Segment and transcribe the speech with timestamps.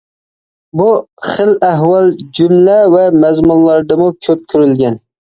[0.79, 0.85] بۇ
[1.25, 2.09] خىل ئەھۋال
[2.39, 4.99] جۈملە ۋە مەزمۇنلاردىمۇ كۆپ كۆرۈلگەن.